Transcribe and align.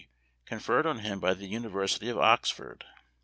conferred 0.47 0.87
on 0.87 0.97
him 0.97 1.19
by 1.19 1.31
the 1.31 1.45
University 1.45 2.09
of 2.09 2.17
Oxford. 2.17 2.85